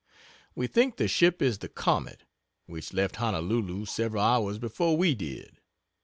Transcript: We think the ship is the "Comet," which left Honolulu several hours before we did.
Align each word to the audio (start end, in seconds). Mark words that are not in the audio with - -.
We 0.55 0.65
think 0.65 0.97
the 0.97 1.07
ship 1.07 1.43
is 1.43 1.59
the 1.59 1.69
"Comet," 1.69 2.23
which 2.65 2.91
left 2.91 3.17
Honolulu 3.17 3.85
several 3.85 4.23
hours 4.23 4.57
before 4.57 4.97
we 4.97 5.13
did. 5.13 5.59